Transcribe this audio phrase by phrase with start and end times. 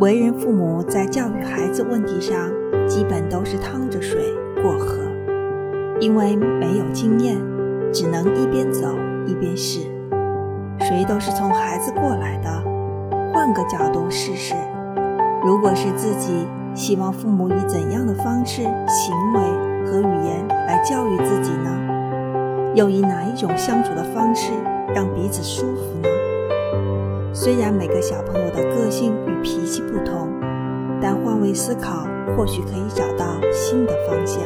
[0.00, 2.48] 为人父母在教育孩子问题上，
[2.86, 4.32] 基本都是趟着水
[4.62, 5.00] 过河，
[5.98, 7.36] 因为没有经验，
[7.92, 8.86] 只能一边走
[9.26, 9.80] 一边试。
[10.78, 12.48] 谁都是从孩子过来的，
[13.34, 14.54] 换个角度试试，
[15.44, 19.40] 如果是自己，希望父母以怎样的方式、行为
[19.84, 22.72] 和语言来教育自己呢？
[22.76, 24.52] 又以哪一种相处的方式
[24.94, 26.17] 让彼此舒服呢？
[27.48, 30.28] 虽然每个小朋友的个性与脾气不同，
[31.00, 34.42] 但换位思考或许可以找到新的方向。